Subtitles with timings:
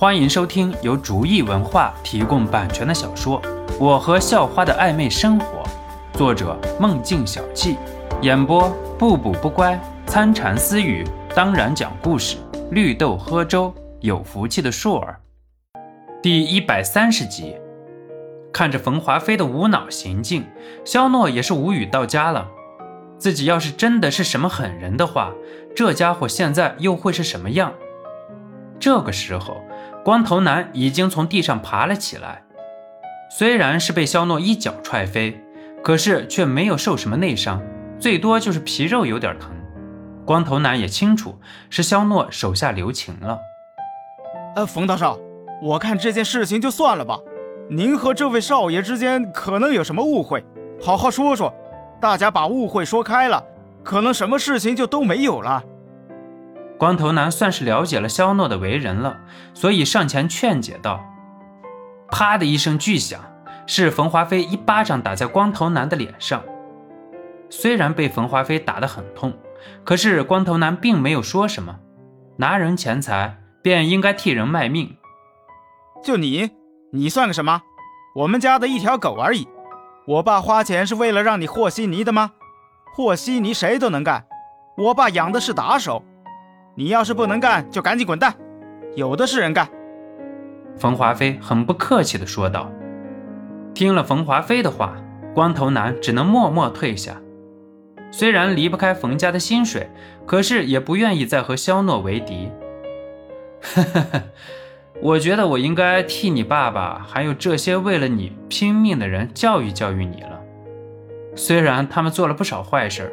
[0.00, 3.42] 欢迎收听由竹意文化提供版权的小说
[3.80, 5.64] 《我和校花的暧昧生活》，
[6.16, 7.76] 作者梦境小憩，
[8.22, 9.76] 演播不补不乖、
[10.06, 12.36] 参禅私语，当然讲故事，
[12.70, 15.18] 绿豆喝粥，有福气的硕儿。
[16.22, 17.56] 第一百三十集，
[18.52, 20.46] 看着冯华飞的无脑行径，
[20.84, 22.46] 肖诺也是无语到家了。
[23.18, 25.32] 自己要是真的是什么狠人的话，
[25.74, 27.72] 这家伙现在又会是什么样？
[28.80, 29.62] 这个时候，
[30.04, 32.42] 光头男已经从地上爬了起来，
[33.30, 35.40] 虽然是被肖诺一脚踹飞，
[35.82, 37.62] 可是却没有受什么内伤，
[37.98, 39.50] 最多就是皮肉有点疼。
[40.24, 41.38] 光头男也清楚
[41.70, 43.38] 是肖诺手下留情了。
[44.56, 45.18] 呃，冯大少，
[45.62, 47.18] 我看这件事情就算了吧，
[47.70, 50.44] 您和这位少爷之间可能有什么误会，
[50.80, 51.52] 好好说说。
[52.00, 53.42] 大家把误会说开了，
[53.82, 55.64] 可能什么事情就都没有了。
[56.78, 59.18] 光头男算是了解了肖诺的为人了，
[59.52, 61.04] 所以上前劝解道
[62.08, 63.20] ：“啪的一声巨响，
[63.66, 66.40] 是冯华飞一巴掌打在光头男的脸上。
[67.50, 69.36] 虽然被冯华飞打得很痛，
[69.82, 71.80] 可是光头男并没有说什么。
[72.36, 74.96] 拿人钱财，便应该替人卖命。
[76.04, 76.50] 就你，
[76.92, 77.62] 你算个什么？
[78.14, 79.48] 我们家的一条狗而已。”
[80.06, 82.30] 我爸花钱是为了让你和稀泥的吗？
[82.94, 84.24] 和稀泥谁都能干，
[84.76, 86.02] 我爸养的是打手。
[86.78, 88.32] 你要是不能干，就赶紧滚蛋，
[88.94, 89.68] 有的是人干。
[90.76, 92.70] 冯华飞很不客气地说道。
[93.74, 94.94] 听了冯华飞的话，
[95.34, 97.20] 光头男只能默默退下。
[98.12, 99.90] 虽然离不开冯家的薪水，
[100.24, 102.48] 可是也不愿意再和肖诺为敌。
[103.60, 104.22] 呵呵呵。
[105.02, 110.40] 我觉得我应该替你爸爸，还有这些为了你拼命的人教育教育你了。
[111.34, 113.12] 虽然他们做了不少坏事，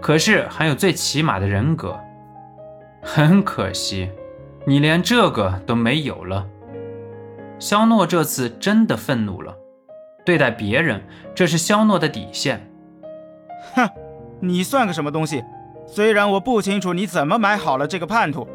[0.00, 2.00] 可是还有最起码的人格。
[3.08, 4.10] 很可惜，
[4.66, 6.44] 你连这个都没有了。
[7.60, 9.56] 肖诺这次真的愤怒了，
[10.24, 11.00] 对待别人，
[11.32, 12.68] 这是肖诺的底线。
[13.74, 13.88] 哼，
[14.40, 15.42] 你算个什么东西？
[15.86, 18.46] 虽然我不清楚你怎么买好了这个叛徒，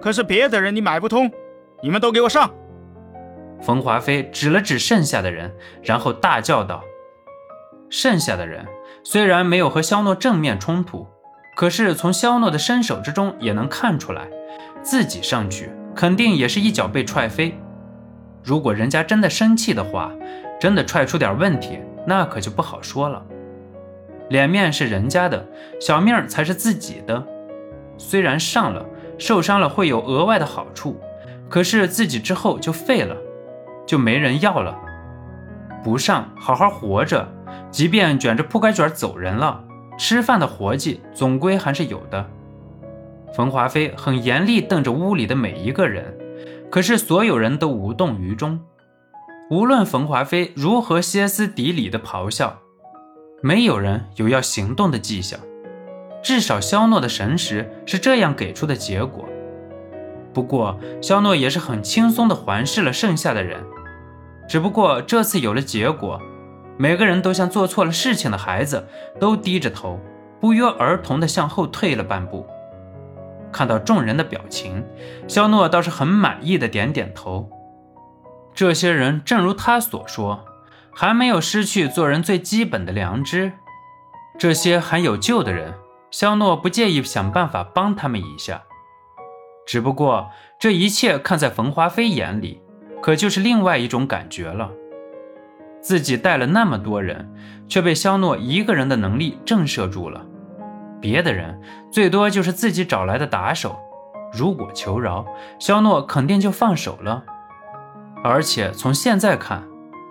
[0.00, 1.30] 可是别的人你买不通。
[1.82, 2.50] 你们都给我上！
[3.60, 6.82] 冯华飞指了指剩下的人，然后大叫道
[7.90, 8.66] ：“剩下的人
[9.04, 11.06] 虽然没有和肖诺正面冲突，
[11.58, 14.28] 可是从肖诺的身手之中也能看出来，
[14.80, 17.58] 自己上去肯定也是一脚被踹飞。
[18.44, 20.12] 如果人家真的生气的话，
[20.60, 23.20] 真的踹出点问题，那可就不好说了。
[24.28, 25.44] 脸面是人家的，
[25.80, 27.26] 小命才是自己的。
[27.96, 28.86] 虽然上了，
[29.18, 31.00] 受伤了会有额外的好处。”
[31.50, 33.16] 可是自己之后就废了，
[33.84, 34.78] 就没人要了。
[35.82, 37.26] 不上好好活着，
[37.72, 39.64] 即便卷着铺盖卷走人了，
[39.98, 42.24] 吃饭的活计总归还是有的。
[43.34, 46.16] 冯华飞很严厉瞪着屋里的每一个人，
[46.70, 48.58] 可是所有人都无动于衷。
[49.50, 52.58] 无论冯华飞如何歇斯底里的咆哮，
[53.42, 55.38] 没有人有要行动的迹象。
[56.22, 59.24] 至少肖诺的神识是这样给出的结果。
[60.32, 63.62] 不过，肖诺也是很轻松地环视了剩下的人，
[64.48, 66.20] 只不过这次有了结果，
[66.78, 68.86] 每个人都像做错了事情的孩子，
[69.18, 69.98] 都低着头，
[70.40, 72.46] 不约而同地向后退了半步。
[73.50, 74.86] 看到众人的表情，
[75.26, 77.50] 肖诺倒是很满意的点点头。
[78.54, 80.44] 这些人正如他所说，
[80.94, 83.52] 还没有失去做人最基本的良知。
[84.38, 85.74] 这些还有救的人，
[86.12, 88.62] 肖诺不介意想办法帮他们一下。
[89.66, 92.62] 只不过这一切看在冯华飞眼里，
[93.02, 94.70] 可就是另外一种感觉了。
[95.80, 97.28] 自己带了那么多人，
[97.68, 100.24] 却被肖诺一个人的能力震慑住了。
[101.00, 103.78] 别的人最多就是自己找来的打手，
[104.32, 105.24] 如果求饶，
[105.58, 107.24] 肖诺肯定就放手了。
[108.24, 109.62] 而且从现在看，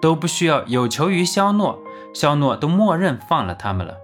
[0.02, 1.78] 都不需要有求于肖诺，
[2.14, 3.96] 肖诺都默认放了他们了。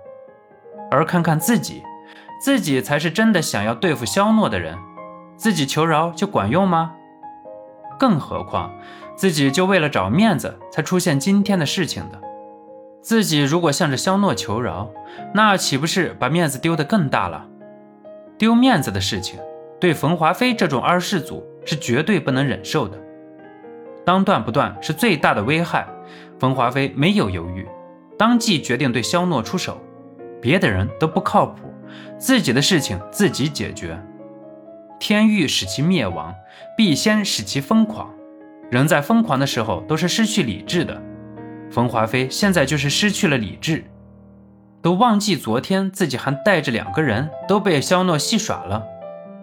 [0.92, 1.82] 而看看自己，
[2.42, 4.78] 自己才是真的想要对付肖诺的人。
[5.38, 6.94] 自己求饶就管用吗？
[7.98, 8.72] 更何况
[9.16, 12.20] 自己就为了找面子才出现今天的事情的。
[13.02, 14.90] 自己如果向着肖诺求饶，
[15.34, 17.46] 那岂不是把面子丢得更大了？
[18.38, 19.40] 丢面子的事情，
[19.80, 22.98] 对冯华飞这种二世祖是绝对不能忍受的。
[24.06, 25.88] 当断不断是最大的危害。
[26.40, 27.68] 冯华飞没有犹豫，
[28.18, 29.80] 当即决定对肖诺出手。
[30.42, 31.72] 别的人都不靠谱，
[32.18, 33.98] 自己的事情自己解决。
[35.00, 36.34] 天欲使其灭亡，
[36.76, 38.10] 必先使其疯狂。
[38.72, 41.02] 人在疯狂的时候都是失去理智的。
[41.70, 43.84] 冯华飞现在就是失去了理智，
[44.82, 48.84] 都忘记昨天自己还带着两个人都被肖诺戏耍了，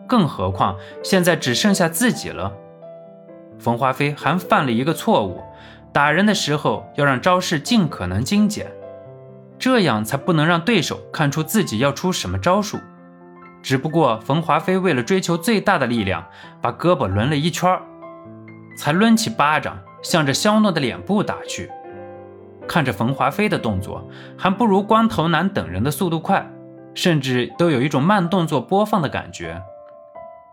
[0.06, 2.52] 更何况现在只剩下自己了。
[3.58, 5.42] 冯华飞还犯了一个错误，
[5.92, 8.70] 打人的时候要让招式尽可能精简，
[9.58, 12.78] 这样才不能让对手看出自己要出什么招数。
[13.62, 16.24] 只不过冯华飞为了追求最大的力量，
[16.62, 17.78] 把胳膊抡了一圈
[18.76, 21.70] 才抡起巴掌，向着肖诺的脸部打去。
[22.66, 26.48] 看着冯华飞的动作，还不如光头男等人的速度快，
[26.94, 29.60] 甚至都有一种慢动作播放的感觉。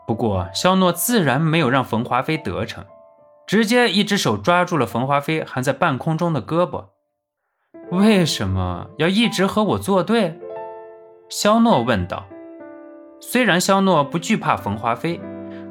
[0.08, 2.84] 不过肖诺自然没有让冯华飞得逞，
[3.46, 6.86] 直接一只手抓住了冯华飞还在半空中的胳膊。
[7.92, 10.40] 为什么要一直和我作对？
[11.30, 12.26] 肖诺问道。
[13.20, 15.20] 虽然肖诺不惧怕冯华飞，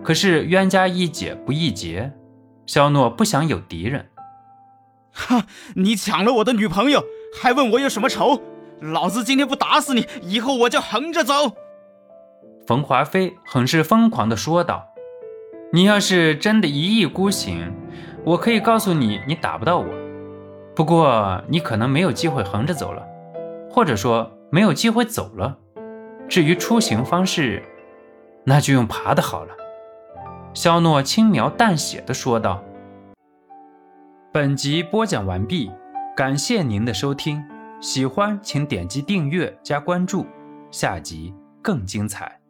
[0.05, 2.13] 可是冤家宜解不宜结，
[2.67, 4.11] 肖诺不想有敌人。
[5.13, 5.47] 哈！
[5.77, 7.03] 你抢了我的女朋友，
[7.41, 8.43] 还问我有什么仇？
[8.81, 11.35] 老子今天不打死你，以后我就横着走！
[12.67, 14.89] 冯华飞很是疯狂地说道
[15.73, 17.73] ：“你要是真的一意孤行，
[18.25, 19.87] 我可以告诉你，你打不到我。
[20.75, 23.03] 不过你可能没有机会横着走了，
[23.71, 25.57] 或者说没有机会走了。”
[26.29, 27.63] 至于出行方式，
[28.45, 29.55] 那就用爬的好了。”
[30.57, 32.65] 肖诺轻描淡写的说道。
[34.33, 35.71] 本集播讲完毕，
[36.17, 37.45] 感谢您的收听，
[37.79, 40.25] 喜欢请点击订阅加关注，
[40.71, 42.41] 下集更精彩。